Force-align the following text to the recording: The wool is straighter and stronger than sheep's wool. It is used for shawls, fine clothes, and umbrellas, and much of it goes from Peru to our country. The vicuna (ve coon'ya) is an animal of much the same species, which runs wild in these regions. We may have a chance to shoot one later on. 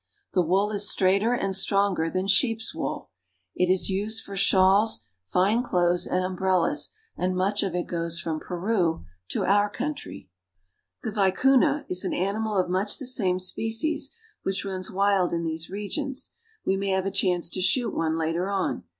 The 0.33 0.41
wool 0.41 0.71
is 0.71 0.89
straighter 0.89 1.31
and 1.31 1.55
stronger 1.55 2.09
than 2.09 2.25
sheep's 2.25 2.73
wool. 2.73 3.11
It 3.53 3.71
is 3.71 3.91
used 3.91 4.23
for 4.23 4.35
shawls, 4.35 5.05
fine 5.27 5.61
clothes, 5.61 6.07
and 6.07 6.25
umbrellas, 6.25 6.89
and 7.15 7.35
much 7.35 7.61
of 7.61 7.75
it 7.75 7.85
goes 7.85 8.19
from 8.19 8.39
Peru 8.39 9.05
to 9.27 9.45
our 9.45 9.69
country. 9.69 10.27
The 11.03 11.11
vicuna 11.11 11.29
(ve 11.29 11.37
coon'ya) 11.37 11.85
is 11.87 12.03
an 12.03 12.15
animal 12.15 12.57
of 12.57 12.67
much 12.67 12.97
the 12.97 13.05
same 13.05 13.37
species, 13.37 14.09
which 14.41 14.65
runs 14.65 14.89
wild 14.89 15.33
in 15.33 15.43
these 15.43 15.69
regions. 15.69 16.31
We 16.65 16.77
may 16.77 16.87
have 16.89 17.05
a 17.05 17.11
chance 17.11 17.51
to 17.51 17.61
shoot 17.61 17.93
one 17.93 18.17
later 18.17 18.49
on. 18.49 18.85